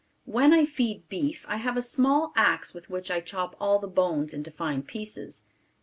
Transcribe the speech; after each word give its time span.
When 0.25 0.51
I 0.51 0.65
feed 0.65 1.07
beef, 1.09 1.45
I 1.47 1.57
have 1.57 1.77
a 1.77 1.81
small 1.83 2.33
axe 2.35 2.73
with 2.73 2.89
which 2.89 3.11
I 3.11 3.19
chop 3.21 3.55
all 3.59 3.77
the 3.77 3.87
bones 3.87 4.33
into 4.33 4.49
fine 4.49 4.81
pieces. 4.81 5.43